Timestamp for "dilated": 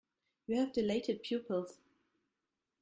0.73-1.21